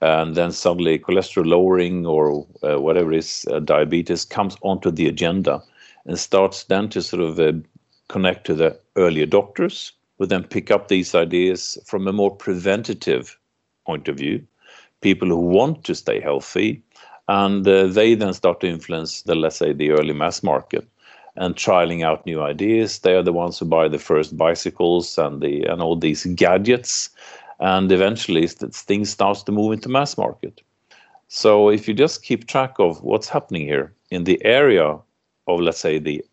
and 0.00 0.36
then 0.36 0.52
suddenly 0.52 0.98
cholesterol 0.98 1.46
lowering 1.46 2.06
or 2.06 2.46
uh, 2.62 2.80
whatever 2.80 3.12
is 3.12 3.46
uh, 3.50 3.58
diabetes 3.58 4.24
comes 4.24 4.56
onto 4.62 4.90
the 4.90 5.08
agenda 5.08 5.62
and 6.06 6.18
starts 6.18 6.64
then 6.64 6.88
to 6.88 7.02
sort 7.02 7.22
of 7.22 7.38
uh, 7.40 7.52
connect 8.08 8.46
to 8.46 8.54
the 8.54 8.78
earlier 8.96 9.26
doctors 9.26 9.92
who 10.18 10.26
then 10.26 10.44
pick 10.44 10.70
up 10.70 10.88
these 10.88 11.14
ideas 11.14 11.78
from 11.84 12.06
a 12.06 12.12
more 12.12 12.34
preventative 12.34 13.38
point 13.86 14.08
of 14.08 14.16
view. 14.16 14.44
People 15.00 15.28
who 15.28 15.36
want 15.36 15.84
to 15.84 15.94
stay 15.94 16.20
healthy 16.20 16.82
and 17.28 17.66
uh, 17.66 17.86
they 17.86 18.14
then 18.14 18.32
start 18.32 18.60
to 18.60 18.68
influence 18.68 19.22
the 19.22 19.34
let's 19.34 19.56
say 19.56 19.72
the 19.72 19.90
early 19.90 20.14
mass 20.14 20.42
market 20.42 20.86
and 21.36 21.54
trialing 21.54 22.04
out 22.04 22.26
new 22.26 22.42
ideas. 22.42 23.00
They 23.00 23.14
are 23.14 23.22
the 23.22 23.32
ones 23.32 23.58
who 23.58 23.64
buy 23.64 23.88
the 23.88 23.98
first 23.98 24.36
bicycles 24.36 25.18
and 25.18 25.40
the 25.40 25.64
and 25.64 25.80
all 25.80 25.96
these 25.96 26.24
gadgets 26.34 27.10
and 27.60 27.90
eventually 27.90 28.46
things 28.46 29.10
starts 29.10 29.42
to 29.42 29.52
move 29.52 29.72
into 29.72 29.88
mass 29.88 30.16
market. 30.16 30.60
So 31.28 31.68
if 31.68 31.86
you 31.86 31.94
just 31.94 32.22
keep 32.22 32.46
track 32.46 32.74
of 32.78 33.02
what's 33.02 33.28
happening 33.28 33.66
here 33.66 33.92
in 34.10 34.24
the 34.24 34.42
area 34.44 34.98
of, 35.46 35.60
let's 35.60 35.80
say, 35.80 35.98
the 35.98 36.24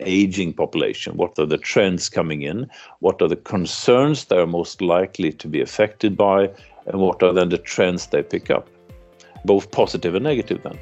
aging 0.00 0.52
population, 0.52 1.16
what 1.16 1.38
are 1.38 1.46
the 1.46 1.58
trends 1.58 2.08
coming 2.08 2.42
in, 2.42 2.68
what 2.98 3.22
are 3.22 3.28
the 3.28 3.36
concerns 3.36 4.24
they 4.24 4.38
are 4.38 4.46
most 4.46 4.82
likely 4.82 5.32
to 5.32 5.46
be 5.46 5.60
affected 5.60 6.16
by, 6.16 6.50
and 6.86 7.00
what 7.00 7.22
are 7.22 7.32
then 7.32 7.48
the 7.48 7.58
trends 7.58 8.06
they 8.08 8.22
pick 8.22 8.50
up, 8.50 8.68
both 9.44 9.70
positive 9.70 10.14
and 10.16 10.24
negative 10.24 10.62
then. 10.64 10.78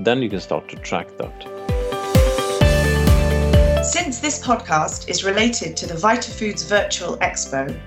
Then 0.00 0.22
you 0.22 0.28
can 0.28 0.40
start 0.40 0.68
to 0.70 0.76
track 0.76 1.08
that. 1.18 1.44
Since 3.84 4.18
this 4.18 4.44
podcast 4.44 5.08
is 5.08 5.24
related 5.24 5.76
to 5.76 5.86
the 5.86 5.94
VitaFoods 5.94 6.68
Virtual 6.68 7.16
Expo, 7.18 7.78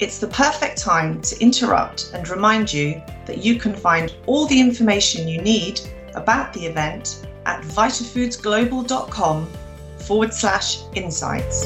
it's 0.00 0.18
the 0.18 0.28
perfect 0.28 0.78
time 0.78 1.20
to 1.22 1.40
interrupt 1.40 2.12
and 2.14 2.28
remind 2.28 2.72
you 2.72 3.02
that 3.26 3.38
you 3.38 3.58
can 3.58 3.74
find 3.74 4.14
all 4.26 4.46
the 4.46 4.60
information 4.60 5.26
you 5.26 5.42
need 5.42 5.80
about 6.14 6.52
the 6.52 6.64
event 6.66 7.26
at 7.46 7.62
vitafoodsglobal.com 7.62 9.48
forward 9.98 10.32
slash 10.32 10.78
insights. 10.94 11.64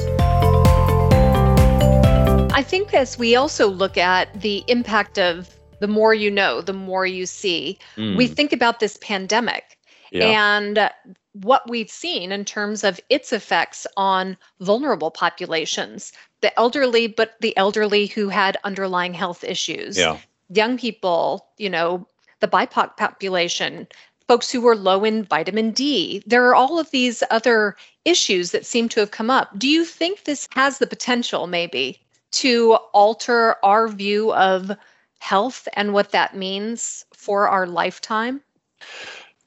I 2.54 2.62
think 2.66 2.94
as 2.94 3.18
we 3.18 3.36
also 3.36 3.68
look 3.68 3.98
at 3.98 4.40
the 4.40 4.64
impact 4.66 5.18
of 5.18 5.54
the 5.80 5.88
more 5.88 6.14
you 6.14 6.30
know, 6.30 6.62
the 6.62 6.72
more 6.72 7.04
you 7.04 7.26
see, 7.26 7.78
mm. 7.96 8.16
we 8.16 8.26
think 8.26 8.52
about 8.52 8.80
this 8.80 8.96
pandemic 9.02 9.78
yeah. 10.10 10.58
and 10.58 10.90
what 11.32 11.68
we've 11.68 11.90
seen 11.90 12.32
in 12.32 12.44
terms 12.44 12.84
of 12.84 13.00
its 13.10 13.32
effects 13.32 13.86
on 13.96 14.36
vulnerable 14.60 15.10
populations, 15.10 16.12
the 16.42 16.58
elderly, 16.58 17.06
but 17.06 17.36
the 17.40 17.56
elderly 17.56 18.06
who 18.06 18.28
had 18.28 18.58
underlying 18.64 19.14
health 19.14 19.42
issues, 19.42 19.96
yeah. 19.96 20.18
young 20.50 20.76
people, 20.76 21.46
you 21.56 21.70
know, 21.70 22.06
the 22.40 22.48
BIPOC 22.48 22.96
population, 22.96 23.86
folks 24.28 24.50
who 24.50 24.60
were 24.60 24.76
low 24.76 25.04
in 25.04 25.24
vitamin 25.24 25.70
D. 25.70 26.22
There 26.26 26.46
are 26.48 26.54
all 26.54 26.78
of 26.78 26.90
these 26.90 27.22
other 27.30 27.76
issues 28.04 28.50
that 28.50 28.66
seem 28.66 28.88
to 28.90 29.00
have 29.00 29.12
come 29.12 29.30
up. 29.30 29.56
Do 29.58 29.68
you 29.68 29.84
think 29.84 30.24
this 30.24 30.48
has 30.54 30.78
the 30.78 30.86
potential, 30.86 31.46
maybe, 31.46 32.00
to 32.32 32.74
alter 32.92 33.56
our 33.62 33.88
view 33.88 34.32
of 34.34 34.72
health 35.20 35.68
and 35.74 35.92
what 35.92 36.10
that 36.10 36.36
means 36.36 37.04
for 37.14 37.48
our 37.48 37.66
lifetime? 37.66 38.40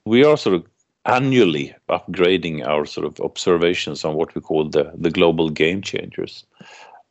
We 0.06 0.24
are 0.24 0.38
sort 0.38 0.56
of 0.56 0.66
annually 1.06 1.76
upgrading 1.90 2.66
our 2.66 2.86
sort 2.86 3.06
of 3.06 3.20
observations 3.20 4.06
on 4.06 4.16
what 4.16 4.34
we 4.34 4.42
call 4.42 4.70
the, 4.70 4.92
the 4.96 5.12
global 5.12 5.50
game 5.50 5.82
changers. 5.82 6.46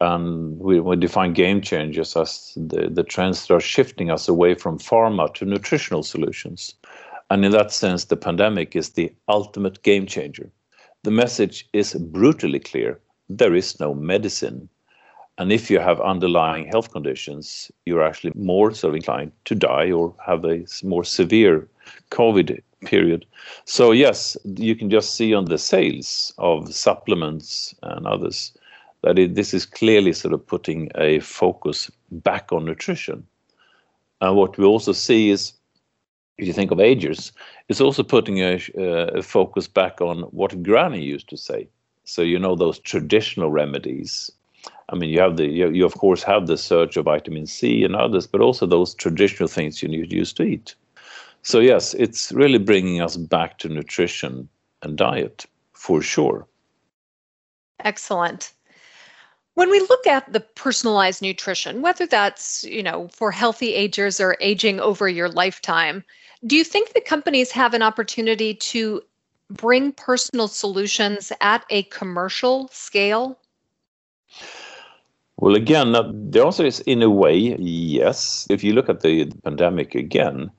And 0.04 0.58
we, 0.58 0.80
we 0.80 0.96
define 0.96 1.32
game 1.32 1.62
changers 1.62 2.14
as 2.14 2.52
the, 2.56 2.90
the 2.90 3.02
trends 3.02 3.46
that 3.46 3.54
are 3.54 3.61
shifting 3.61 4.11
us 4.11 4.28
away 4.28 4.54
from 4.54 4.78
pharma 4.78 5.32
to 5.34 5.46
nutritional 5.46 6.02
solutions. 6.02 6.75
And 7.30 7.44
in 7.44 7.52
that 7.52 7.73
sense, 7.73 8.04
the 8.04 8.16
pandemic 8.16 8.76
is 8.76 8.90
the 8.90 9.12
ultimate 9.28 9.82
game 9.82 10.06
changer. 10.06 10.50
The 11.04 11.11
message 11.11 11.66
is 11.73 11.94
brutally 11.94 12.61
clear 12.61 13.00
there 13.30 13.54
is 13.54 13.80
no 13.80 13.94
medicine. 13.94 14.68
And 15.38 15.50
if 15.50 15.70
you 15.70 15.78
have 15.80 16.00
underlying 16.00 16.66
health 16.66 16.92
conditions, 16.92 17.73
you're 17.87 18.04
actually 18.04 18.32
more 18.34 18.73
sort 18.73 18.90
of 18.90 18.96
inclined 18.96 19.32
to 19.46 19.54
die 19.54 19.90
or 19.90 20.14
have 20.25 20.44
a 20.44 20.66
more 20.82 21.04
severe 21.04 21.66
COVID 22.11 22.61
period. 22.84 23.25
So 23.64 23.92
yes, 23.92 24.37
you 24.44 24.76
can 24.76 24.90
just 24.90 25.14
see 25.14 25.32
on 25.32 25.46
the 25.46 25.58
sales 25.58 26.34
of 26.37 26.75
supplements 26.75 27.75
and 27.82 28.06
others 28.06 28.52
that 29.04 29.18
it, 29.18 29.34
this 29.34 29.52
is 29.52 29.66
clearly 29.66 30.12
sort 30.12 30.32
of 30.32 30.46
putting 30.46 30.90
a 30.94 31.20
focus 31.20 31.90
back 32.11 32.52
on 32.52 32.64
nutrition. 32.64 33.26
And 34.20 34.34
what 34.34 34.56
we 34.56 34.64
also 34.64 34.92
see 34.92 35.30
is, 35.30 35.52
if 36.38 36.46
you 36.46 36.54
think 36.54 36.70
of 36.70 36.80
agers, 36.80 37.30
it's 37.68 37.82
also 37.82 38.02
putting 38.02 38.38
a, 38.38 38.54
uh, 38.78 39.18
a 39.18 39.23
focus 39.23 39.68
back 39.68 40.00
on 40.00 40.23
what 40.32 40.62
Granny 40.62 41.02
used 41.02 41.28
to 41.28 41.37
say. 41.37 41.68
So 42.04 42.23
you 42.23 42.38
know 42.38 42.56
those 42.56 42.78
traditional 42.78 43.50
remedies. 43.50 44.30
I 44.88 44.96
mean, 44.96 45.11
you 45.11 45.20
have 45.20 45.37
the 45.37 45.46
you, 45.46 45.70
you 45.70 45.84
of 45.84 45.94
course 45.94 46.23
have 46.23 46.46
the 46.46 46.56
search 46.56 46.96
of 46.96 47.04
vitamin 47.04 47.46
C 47.46 47.84
and 47.84 47.94
others, 47.94 48.26
but 48.26 48.40
also 48.40 48.66
those 48.66 48.94
traditional 48.94 49.49
things 49.49 49.82
you 49.82 49.88
used 49.90 50.37
to 50.38 50.42
eat. 50.42 50.75
So, 51.42 51.61
yes, 51.61 51.92
it's 51.92 52.32
really 52.32 52.58
bringing 52.58 53.02
us 53.02 53.18
back 53.18 53.58
to 53.58 53.68
nutrition 53.68 54.49
and 54.82 54.96
diet 54.96 55.44
for 55.75 56.00
sure. 56.00 56.46
Excellent. 57.80 58.53
When 59.54 59.70
we 59.70 59.80
look 59.80 60.06
at 60.06 60.32
the 60.32 60.40
personalized 60.40 61.23
nutrition, 61.23 61.80
whether 61.80 62.06
that's, 62.06 62.64
you 62.64 62.82
know, 62.82 63.08
for 63.08 63.30
healthy 63.30 63.75
agers 63.75 64.20
or 64.20 64.37
aging 64.40 64.80
over 64.80 65.08
your 65.08 65.28
lifetime, 65.28 66.04
do 66.46 66.56
you 66.56 66.64
think 66.64 66.92
the 66.92 67.00
companies 67.00 67.52
have 67.52 67.73
an 67.73 67.82
opportunity 67.82 68.54
to 68.54 69.02
bring 69.50 69.92
personal 69.92 70.49
solutions 70.49 71.32
at 71.40 71.64
a 71.70 71.84
commercial 71.84 72.68
scale? 72.73 73.38
Well, 75.37 75.54
again, 75.54 75.94
uh, 75.94 76.12
the 76.12 76.44
answer 76.44 76.64
is 76.64 76.80
in 76.80 77.02
a 77.02 77.11
way, 77.11 77.37
yes. 77.58 78.46
If 78.50 78.64
you 78.64 78.73
look 78.73 78.88
at 78.88 79.00
the 79.00 79.30
pandemic 79.44 79.94
again, 79.94 80.50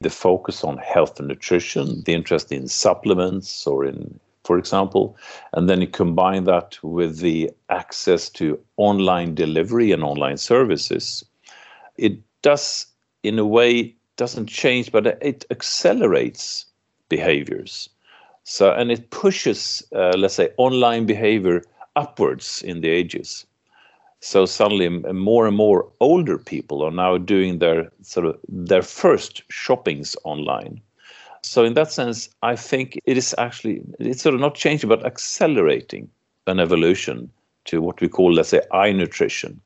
the 0.00 0.10
focus 0.10 0.64
on 0.64 0.78
health 0.78 1.18
and 1.18 1.28
nutrition, 1.28 2.02
the 2.04 2.14
interest 2.14 2.52
in 2.52 2.68
supplements 2.68 3.66
or 3.66 3.84
in, 3.84 4.20
for 4.48 4.56
example, 4.56 5.14
and 5.52 5.68
then 5.68 5.82
you 5.82 5.86
combine 5.86 6.44
that 6.44 6.78
with 6.82 7.18
the 7.18 7.50
access 7.68 8.30
to 8.30 8.58
online 8.78 9.34
delivery 9.34 9.92
and 9.92 10.02
online 10.02 10.38
services, 10.38 11.22
it 11.98 12.14
does, 12.40 12.86
in 13.22 13.38
a 13.38 13.44
way, 13.44 13.94
doesn't 14.16 14.48
change, 14.48 14.90
but 14.90 15.06
it 15.06 15.44
accelerates 15.50 16.64
behaviors. 17.10 17.90
So, 18.44 18.72
and 18.72 18.90
it 18.90 19.10
pushes, 19.10 19.86
uh, 19.94 20.16
let's 20.16 20.36
say, 20.36 20.48
online 20.56 21.04
behavior 21.04 21.62
upwards 21.94 22.62
in 22.62 22.80
the 22.80 22.88
ages. 22.88 23.44
So 24.20 24.46
suddenly, 24.46 24.88
more 25.12 25.46
and 25.46 25.56
more 25.56 25.92
older 26.00 26.38
people 26.38 26.82
are 26.82 26.96
now 27.04 27.18
doing 27.18 27.58
their 27.58 27.92
sort 28.00 28.24
of 28.24 28.40
their 28.48 28.82
first 28.82 29.42
shoppings 29.50 30.16
online. 30.24 30.80
So 31.42 31.64
in 31.64 31.74
that 31.74 31.92
sense, 31.92 32.28
I 32.42 32.56
think 32.56 33.00
it 33.04 33.16
is 33.16 33.34
actually 33.38 33.82
it's 33.98 34.22
sort 34.22 34.34
of 34.34 34.40
not 34.40 34.54
changing 34.54 34.88
but 34.88 35.04
accelerating 35.06 36.08
an 36.46 36.60
evolution 36.60 37.30
to 37.66 37.82
what 37.82 38.00
we 38.00 38.08
call, 38.08 38.32
let's 38.32 38.48
say, 38.48 38.62
eye 38.72 38.92
nutrition, 38.92 39.60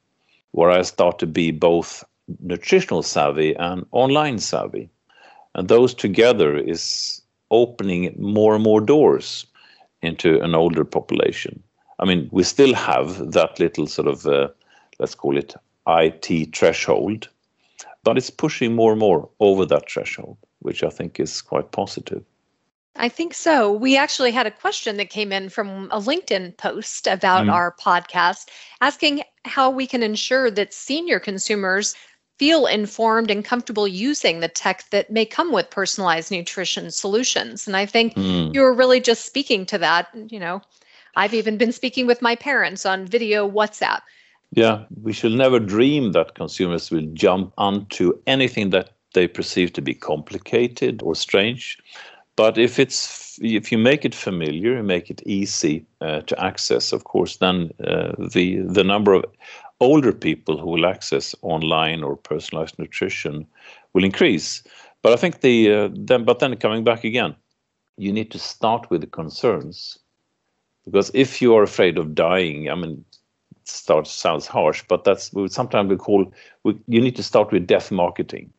where 0.50 0.70
I 0.70 0.82
start 0.82 1.18
to 1.20 1.26
be 1.26 1.50
both 1.50 2.04
nutritional 2.40 3.02
savvy 3.02 3.54
and 3.54 3.86
online 3.92 4.38
savvy, 4.38 4.90
and 5.54 5.68
those 5.68 5.94
together 5.94 6.56
is 6.56 7.22
opening 7.50 8.14
more 8.18 8.54
and 8.54 8.64
more 8.64 8.80
doors 8.80 9.46
into 10.02 10.40
an 10.40 10.54
older 10.54 10.84
population. 10.84 11.62
I 11.98 12.04
mean, 12.04 12.28
we 12.32 12.42
still 12.42 12.74
have 12.74 13.32
that 13.32 13.60
little 13.60 13.86
sort 13.86 14.08
of, 14.08 14.26
uh, 14.26 14.48
let's 14.98 15.14
call 15.14 15.36
it 15.36 15.54
IT 15.86 16.56
threshold, 16.56 17.28
but 18.02 18.16
it's 18.16 18.30
pushing 18.30 18.74
more 18.74 18.92
and 18.92 19.00
more 19.00 19.28
over 19.38 19.64
that 19.66 19.88
threshold, 19.88 20.36
which 20.62 20.82
I 20.82 20.88
think 20.88 21.20
is 21.20 21.42
quite 21.42 21.72
positive. 21.72 22.24
I 22.96 23.08
think 23.08 23.32
so. 23.32 23.72
We 23.72 23.96
actually 23.96 24.32
had 24.32 24.46
a 24.46 24.50
question 24.50 24.96
that 24.98 25.08
came 25.08 25.32
in 25.32 25.48
from 25.48 25.88
a 25.90 25.98
LinkedIn 25.98 26.56
post 26.58 27.06
about 27.06 27.46
mm. 27.46 27.52
our 27.52 27.74
podcast 27.80 28.48
asking 28.80 29.22
how 29.44 29.70
we 29.70 29.86
can 29.86 30.02
ensure 30.02 30.50
that 30.50 30.74
senior 30.74 31.18
consumers 31.18 31.94
feel 32.38 32.66
informed 32.66 33.30
and 33.30 33.44
comfortable 33.44 33.86
using 33.86 34.40
the 34.40 34.48
tech 34.48 34.84
that 34.90 35.10
may 35.10 35.24
come 35.24 35.52
with 35.52 35.70
personalized 35.70 36.30
nutrition 36.30 36.90
solutions. 36.90 37.66
And 37.66 37.76
I 37.76 37.86
think 37.86 38.14
mm. 38.14 38.54
you 38.54 38.60
were 38.60 38.74
really 38.74 39.00
just 39.00 39.24
speaking 39.24 39.64
to 39.66 39.78
that, 39.78 40.08
you 40.28 40.38
know, 40.38 40.60
I've 41.14 41.34
even 41.34 41.56
been 41.56 41.72
speaking 41.72 42.06
with 42.06 42.20
my 42.22 42.34
parents 42.34 42.84
on 42.84 43.06
video 43.06 43.48
WhatsApp. 43.48 44.00
Yeah, 44.54 44.84
we 45.02 45.12
should 45.12 45.32
never 45.32 45.58
dream 45.58 46.12
that 46.12 46.34
consumers 46.34 46.90
will 46.90 47.06
jump 47.14 47.52
onto 47.56 48.12
anything 48.26 48.70
that 48.70 48.90
they 49.14 49.28
perceive 49.28 49.72
to 49.72 49.82
be 49.82 49.94
complicated 49.94 51.02
or 51.02 51.14
strange. 51.14 51.78
But 52.36 52.58
if 52.58 52.78
it's 52.78 53.38
if 53.42 53.70
you 53.70 53.78
make 53.78 54.04
it 54.04 54.14
familiar, 54.14 54.76
you 54.76 54.82
make 54.82 55.10
it 55.10 55.22
easy 55.26 55.84
uh, 56.00 56.20
to 56.22 56.44
access, 56.44 56.92
of 56.92 57.04
course, 57.04 57.36
then 57.36 57.70
uh, 57.86 58.12
the 58.18 58.58
the 58.60 58.84
number 58.84 59.14
of 59.14 59.24
older 59.80 60.12
people 60.12 60.56
who 60.56 60.70
will 60.70 60.86
access 60.86 61.34
online 61.42 62.02
or 62.02 62.16
personalized 62.16 62.78
nutrition 62.78 63.46
will 63.92 64.04
increase. 64.04 64.62
But 65.02 65.12
I 65.12 65.16
think 65.16 65.40
the 65.40 65.72
uh, 65.72 65.88
then 65.92 66.24
but 66.24 66.38
then 66.38 66.56
coming 66.56 66.84
back 66.84 67.04
again, 67.04 67.34
you 67.98 68.12
need 68.12 68.30
to 68.30 68.38
start 68.38 68.90
with 68.90 69.00
the 69.02 69.06
concerns 69.06 69.98
because 70.84 71.10
if 71.14 71.42
you 71.42 71.54
are 71.54 71.62
afraid 71.62 71.98
of 71.98 72.14
dying, 72.14 72.70
I 72.70 72.74
mean, 72.74 73.04
starts 73.64 74.10
sounds 74.10 74.46
harsh, 74.46 74.82
but 74.88 75.04
that's 75.04 75.30
sometimes 75.48 75.90
we 75.90 75.96
call 75.96 76.32
we, 76.64 76.78
you 76.88 77.00
need 77.00 77.16
to 77.16 77.22
start 77.22 77.52
with 77.52 77.66
death 77.66 77.90
marketing. 77.90 78.52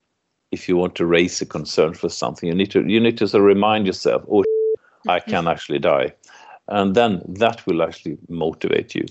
If 0.54 0.70
you 0.70 0.78
want 0.78 0.96
to 0.96 1.06
raise 1.06 1.42
a 1.42 1.46
concern 1.46 1.94
for 1.94 2.10
something, 2.10 2.48
you 2.48 2.56
need 2.56 2.72
to 2.72 2.88
you 2.88 3.00
need 3.00 3.18
to 3.18 3.28
sort 3.28 3.42
of 3.42 3.48
remind 3.48 3.86
yourself, 3.86 4.24
oh, 4.32 4.44
I 5.08 5.20
mm-hmm. 5.20 5.32
can 5.32 5.48
actually 5.48 5.80
die, 5.80 6.14
and 6.68 6.96
then 6.96 7.22
that 7.28 7.66
will 7.66 7.82
actually 7.82 8.18
motivate 8.30 8.96
you. 8.96 9.06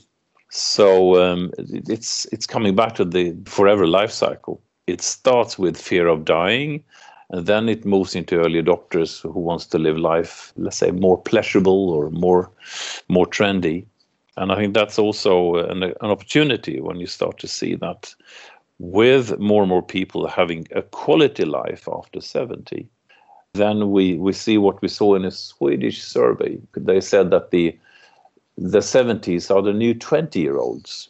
So 0.51 1.23
um, 1.23 1.51
it's 1.59 2.27
it's 2.33 2.47
coming 2.47 2.77
back 2.77 2.95
to 2.97 3.05
the 3.05 3.37
forever 3.47 3.87
life 3.87 4.13
cycle. 4.13 4.61
It 4.87 5.01
starts 5.01 5.59
with 5.59 5.77
fear 5.81 6.09
of 6.09 6.25
dying, 6.25 6.85
and 7.31 7.47
then 7.47 7.69
it 7.69 7.85
moves 7.85 8.15
into 8.15 8.41
early 8.41 8.63
adopters 8.63 9.23
who 9.23 9.41
wants 9.41 9.67
to 9.67 9.79
live 9.79 9.99
life, 9.99 10.53
let's 10.57 10.79
say, 10.79 10.91
more 10.91 11.21
pleasurable 11.21 11.91
or 11.91 12.11
more 12.11 12.51
more 13.09 13.27
trendy 13.27 13.87
and 14.37 14.51
I 14.51 14.57
think 14.57 14.75
that's 14.75 14.99
also 14.99 15.57
an, 15.57 15.83
an 15.83 15.95
opportunity 16.01 16.81
when 16.81 16.99
you 16.99 17.07
start 17.07 17.39
to 17.39 17.49
see 17.49 17.75
that 17.77 18.15
with 18.83 19.39
more 19.39 19.63
and 19.63 19.69
more 19.69 19.83
people 19.83 20.27
having 20.27 20.67
a 20.73 20.83
quality 20.83 21.45
life 21.45 21.89
after 21.91 22.21
70, 22.21 22.89
then 23.55 23.93
we, 23.93 24.15
we 24.15 24.33
see 24.33 24.59
what 24.59 24.83
we 24.83 24.89
saw 24.89 25.15
in 25.15 25.25
a 25.25 25.31
Swedish 25.31 26.03
survey. 26.03 26.59
They 26.77 27.01
said 27.01 27.31
that 27.31 27.53
the 27.53 27.79
the 28.59 28.81
70s 28.81 29.55
are 29.55 29.63
the 29.63 29.73
new 29.73 29.95
20 29.95 30.39
year 30.39 30.59
olds 30.59 31.09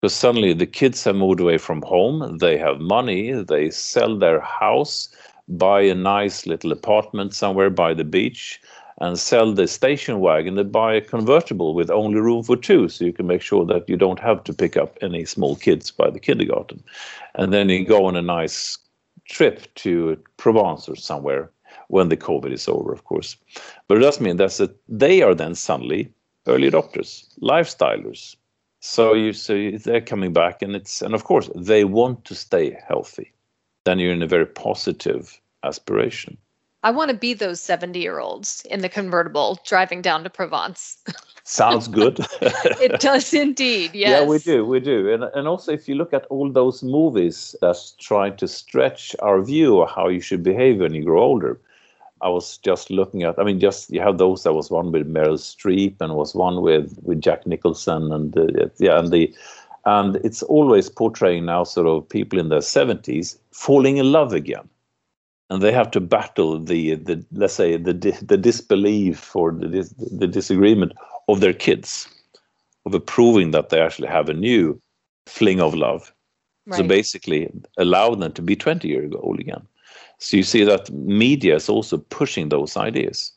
because 0.00 0.14
suddenly 0.14 0.54
the 0.54 0.66
kids 0.66 1.04
have 1.04 1.16
moved 1.16 1.40
away 1.40 1.58
from 1.58 1.82
home, 1.82 2.38
they 2.38 2.56
have 2.56 2.80
money, 2.80 3.32
they 3.32 3.68
sell 3.68 4.16
their 4.16 4.40
house, 4.40 5.08
buy 5.48 5.80
a 5.82 5.94
nice 5.94 6.46
little 6.46 6.72
apartment 6.72 7.34
somewhere 7.34 7.68
by 7.68 7.92
the 7.92 8.04
beach, 8.04 8.60
and 9.00 9.18
sell 9.18 9.52
the 9.52 9.66
station 9.66 10.18
wagon 10.20 10.56
they 10.56 10.62
buy 10.62 10.94
a 10.94 11.00
convertible 11.00 11.74
with 11.74 11.90
only 11.90 12.20
room 12.20 12.42
for 12.42 12.56
two 12.56 12.88
so 12.88 13.04
you 13.04 13.12
can 13.12 13.26
make 13.26 13.42
sure 13.42 13.64
that 13.64 13.88
you 13.88 13.96
don't 13.96 14.18
have 14.18 14.42
to 14.44 14.52
pick 14.52 14.76
up 14.76 14.98
any 15.00 15.24
small 15.24 15.56
kids 15.56 15.90
by 15.90 16.10
the 16.10 16.20
kindergarten. 16.20 16.82
And 17.34 17.52
then 17.52 17.68
you 17.68 17.84
go 17.84 18.06
on 18.06 18.16
a 18.16 18.22
nice 18.22 18.78
trip 19.28 19.72
to 19.76 20.18
provence 20.36 20.88
or 20.88 20.96
somewhere 20.96 21.50
when 21.88 22.08
the 22.08 22.16
covid 22.16 22.52
is 22.52 22.68
over 22.68 22.92
of 22.92 23.04
course. 23.04 23.36
But 23.86 23.98
it 23.98 24.00
does 24.00 24.20
mean 24.20 24.36
that 24.38 24.74
they 24.88 25.22
are 25.22 25.34
then 25.34 25.54
suddenly 25.54 26.12
early 26.46 26.70
adopters 26.70 27.26
lifestylers. 27.40 28.36
So 28.80 29.14
you 29.14 29.32
so 29.32 29.70
they're 29.84 30.00
coming 30.00 30.32
back 30.32 30.62
and 30.62 30.74
it's 30.74 31.02
and 31.02 31.14
of 31.14 31.24
course 31.24 31.50
they 31.54 31.84
want 31.84 32.24
to 32.24 32.34
stay 32.34 32.76
healthy. 32.86 33.32
Then 33.84 33.98
you're 33.98 34.12
in 34.12 34.22
a 34.22 34.26
very 34.26 34.46
positive 34.46 35.40
aspiration 35.62 36.36
I 36.88 36.90
want 36.90 37.10
to 37.10 37.16
be 37.18 37.34
those 37.34 37.60
70 37.60 37.98
year 37.98 38.18
olds 38.18 38.64
in 38.70 38.80
the 38.80 38.88
convertible 38.88 39.60
driving 39.62 40.00
down 40.00 40.24
to 40.24 40.30
Provence. 40.30 40.96
Sounds 41.44 41.86
good. 41.86 42.18
it 42.40 42.98
does 42.98 43.34
indeed, 43.44 43.90
yes. 43.92 44.22
Yeah, 44.22 44.26
we 44.26 44.38
do, 44.38 44.64
we 44.64 44.80
do. 44.80 45.12
And, 45.12 45.24
and 45.24 45.46
also, 45.46 45.70
if 45.70 45.86
you 45.86 45.96
look 45.96 46.14
at 46.14 46.24
all 46.30 46.50
those 46.50 46.82
movies 46.82 47.54
that's 47.60 47.90
trying 47.98 48.38
to 48.38 48.48
stretch 48.48 49.14
our 49.20 49.42
view 49.42 49.82
of 49.82 49.90
how 49.90 50.08
you 50.08 50.22
should 50.22 50.42
behave 50.42 50.80
when 50.80 50.94
you 50.94 51.04
grow 51.04 51.22
older, 51.22 51.60
I 52.22 52.30
was 52.30 52.56
just 52.56 52.88
looking 52.90 53.22
at, 53.22 53.38
I 53.38 53.44
mean, 53.44 53.60
just 53.60 53.90
you 53.90 54.00
have 54.00 54.16
those. 54.16 54.44
There 54.44 54.54
was 54.54 54.70
one 54.70 54.90
with 54.90 55.12
Meryl 55.12 55.36
Streep 55.36 56.00
and 56.00 56.14
was 56.14 56.34
one 56.34 56.62
with, 56.62 56.98
with 57.02 57.20
Jack 57.20 57.46
Nicholson. 57.46 58.10
And 58.10 58.34
uh, 58.34 58.70
yeah, 58.78 58.98
and 58.98 59.12
the, 59.12 59.30
and 59.84 60.16
it's 60.24 60.42
always 60.42 60.88
portraying 60.88 61.44
now 61.44 61.64
sort 61.64 61.86
of 61.86 62.08
people 62.08 62.38
in 62.38 62.48
their 62.48 62.60
70s 62.60 63.36
falling 63.50 63.98
in 63.98 64.10
love 64.10 64.32
again 64.32 64.66
and 65.50 65.62
they 65.62 65.72
have 65.72 65.90
to 65.90 66.00
battle 66.00 66.58
the 66.58 66.94
the 66.94 67.24
let's 67.32 67.54
say 67.54 67.76
the 67.76 67.92
the 68.22 68.36
disbelief 68.36 69.34
or 69.34 69.52
the 69.52 69.88
the 70.12 70.26
disagreement 70.26 70.92
of 71.28 71.40
their 71.40 71.52
kids 71.52 72.08
of 72.86 72.94
approving 72.94 73.50
that 73.50 73.68
they 73.68 73.80
actually 73.80 74.08
have 74.08 74.28
a 74.28 74.34
new 74.34 74.80
fling 75.26 75.60
of 75.60 75.74
love. 75.74 76.12
Right. 76.66 76.78
so 76.78 76.82
basically 76.86 77.50
allow 77.78 78.14
them 78.14 78.30
to 78.32 78.42
be 78.42 78.54
20 78.54 78.88
years 78.88 79.10
old 79.20 79.40
again. 79.40 79.66
So 80.18 80.36
you 80.36 80.42
see 80.42 80.64
that 80.64 80.90
media 80.90 81.54
is 81.54 81.70
also 81.70 81.96
pushing 81.96 82.50
those 82.50 82.76
ideas. 82.76 83.32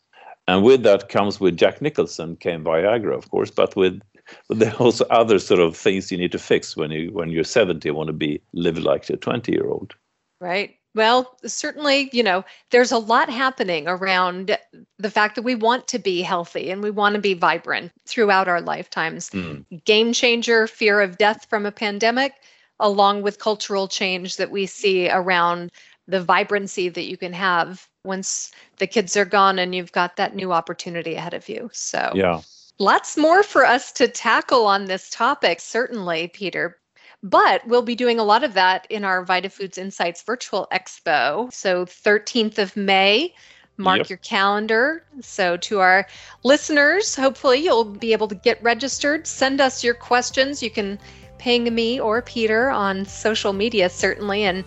And 0.49 0.63
with 0.63 0.83
that 0.83 1.07
comes 1.07 1.39
with 1.39 1.55
jack 1.55 1.81
nicholson 1.81 2.35
came 2.35 2.65
viagra 2.65 3.15
of 3.15 3.29
course 3.31 3.51
but 3.51 3.75
with 3.77 4.01
but 4.47 4.59
there 4.59 4.71
are 4.71 4.83
also 4.87 5.05
other 5.05 5.39
sort 5.39 5.61
of 5.61 5.77
things 5.77 6.11
you 6.11 6.17
need 6.17 6.31
to 6.33 6.39
fix 6.39 6.75
when 6.75 6.91
you 6.91 7.09
when 7.13 7.29
you're 7.29 7.45
70 7.45 7.87
and 7.87 7.97
want 7.97 8.07
to 8.07 8.13
be 8.13 8.41
live 8.53 8.77
like 8.77 9.09
a 9.09 9.15
20 9.15 9.51
year 9.51 9.67
old. 9.67 9.95
Right 10.41 10.75
well, 10.93 11.37
certainly, 11.45 12.09
you 12.11 12.23
know, 12.23 12.43
there's 12.69 12.91
a 12.91 12.97
lot 12.97 13.29
happening 13.29 13.87
around 13.87 14.57
the 14.99 15.11
fact 15.11 15.35
that 15.35 15.43
we 15.43 15.55
want 15.55 15.87
to 15.87 15.99
be 15.99 16.21
healthy 16.21 16.69
and 16.69 16.83
we 16.83 16.91
want 16.91 17.15
to 17.15 17.21
be 17.21 17.33
vibrant 17.33 17.91
throughout 18.05 18.47
our 18.47 18.61
lifetimes. 18.61 19.29
Mm. 19.29 19.83
Game 19.85 20.11
changer, 20.11 20.67
fear 20.67 20.99
of 20.99 21.17
death 21.17 21.47
from 21.49 21.65
a 21.65 21.71
pandemic, 21.71 22.33
along 22.79 23.21
with 23.21 23.39
cultural 23.39 23.87
change 23.87 24.35
that 24.35 24.51
we 24.51 24.65
see 24.65 25.09
around 25.09 25.71
the 26.07 26.21
vibrancy 26.21 26.89
that 26.89 27.09
you 27.09 27.15
can 27.15 27.31
have 27.31 27.87
once 28.03 28.51
the 28.77 28.87
kids 28.87 29.15
are 29.15 29.25
gone 29.25 29.59
and 29.59 29.73
you've 29.73 29.91
got 29.93 30.17
that 30.17 30.35
new 30.35 30.51
opportunity 30.51 31.15
ahead 31.15 31.33
of 31.33 31.47
you. 31.47 31.69
So, 31.71 32.11
yeah. 32.13 32.41
Lots 32.79 33.15
more 33.15 33.43
for 33.43 33.63
us 33.63 33.91
to 33.93 34.07
tackle 34.07 34.65
on 34.65 34.85
this 34.85 35.07
topic, 35.09 35.59
certainly, 35.59 36.29
Peter. 36.29 36.80
But 37.23 37.67
we'll 37.67 37.83
be 37.83 37.95
doing 37.95 38.19
a 38.19 38.23
lot 38.23 38.43
of 38.43 38.53
that 38.55 38.87
in 38.89 39.05
our 39.05 39.25
VitaFoods 39.25 39.77
Insights 39.77 40.23
Virtual 40.23 40.67
Expo. 40.71 41.53
So 41.53 41.85
13th 41.85 42.57
of 42.57 42.75
May, 42.75 43.33
mark 43.77 43.99
yep. 43.99 44.09
your 44.09 44.17
calendar. 44.17 45.03
So 45.21 45.57
to 45.57 45.79
our 45.79 46.07
listeners, 46.43 47.15
hopefully 47.15 47.59
you'll 47.59 47.85
be 47.85 48.13
able 48.13 48.27
to 48.27 48.35
get 48.35 48.61
registered. 48.63 49.27
Send 49.27 49.61
us 49.61 49.83
your 49.83 49.93
questions. 49.93 50.63
You 50.63 50.71
can 50.71 50.97
ping 51.37 51.73
me 51.73 51.99
or 51.99 52.21
Peter 52.21 52.69
on 52.69 53.05
social 53.05 53.53
media, 53.53 53.89
certainly, 53.89 54.43
and 54.43 54.63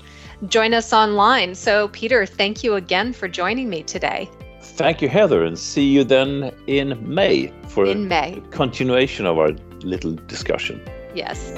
join 0.49 0.75
us 0.75 0.93
online. 0.93 1.55
So, 1.55 1.89
Peter, 1.89 2.27
thank 2.27 2.65
you 2.65 2.75
again 2.75 3.13
for 3.13 3.29
joining 3.29 3.69
me 3.69 3.83
today. 3.85 4.29
Thank 4.61 5.01
you, 5.01 5.09
Heather, 5.09 5.45
and 5.45 5.59
see 5.59 5.85
you 5.85 6.05
then 6.05 6.53
in 6.67 6.99
May 7.03 7.53
for 7.69 7.87
in 7.87 8.09
May. 8.09 8.43
continuation 8.51 9.27
of 9.27 9.39
our 9.39 9.51
little 9.83 10.15
discussion. 10.27 10.81
Yes. 11.15 11.53